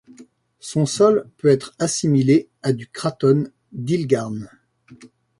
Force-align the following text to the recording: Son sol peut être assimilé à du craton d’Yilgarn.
Son 0.59 0.87
sol 0.87 1.29
peut 1.37 1.47
être 1.49 1.75
assimilé 1.77 2.49
à 2.63 2.73
du 2.73 2.87
craton 2.89 3.51
d’Yilgarn. 3.71 4.49